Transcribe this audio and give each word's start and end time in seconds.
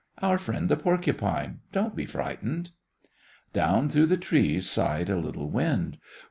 "Our 0.17 0.39
friend 0.39 0.67
the 0.67 0.77
porcupine. 0.77 1.59
Don't 1.71 1.95
be 1.95 2.07
frightened." 2.07 2.71
Down 3.53 3.87
through 3.87 4.07
the 4.07 4.17
trees 4.17 4.67
sighed 4.67 5.11
a 5.11 5.15
little 5.15 5.51
wind. 5.51 5.99